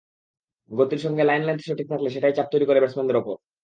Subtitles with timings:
[0.71, 3.35] গতির সঙ্গে লাইন-লেন্থ সঠিক থাকলে সেটাই চাপ তৈরি করে ব্যাটসম্যানদের ওপর।